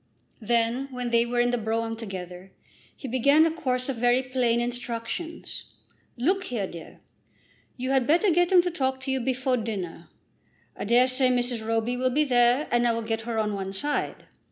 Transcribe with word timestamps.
Then, 0.41 0.87
when 0.89 1.11
they 1.11 1.27
were 1.27 1.39
in 1.39 1.51
the 1.51 1.59
brougham 1.59 1.95
together, 1.95 2.51
he 2.97 3.07
began 3.07 3.45
a 3.45 3.51
course 3.51 3.87
of 3.87 3.97
very 3.97 4.23
plain 4.23 4.59
instructions. 4.59 5.65
"Look 6.17 6.45
here, 6.45 6.65
dear; 6.65 7.01
you 7.77 7.91
had 7.91 8.07
better 8.07 8.31
get 8.31 8.51
him 8.51 8.63
to 8.63 8.71
talk 8.71 8.99
to 9.01 9.11
you 9.11 9.19
before 9.19 9.57
dinner. 9.57 10.09
I 10.75 10.85
dare 10.85 11.05
say 11.07 11.29
Mrs. 11.29 11.63
Roby 11.63 11.97
will 11.97 12.09
be 12.09 12.23
there, 12.23 12.67
and 12.71 12.87
I 12.87 12.93
will 12.93 13.03
get 13.03 13.21
her 13.29 13.37
on 13.37 13.53
one 13.53 13.73
side. 13.73 14.25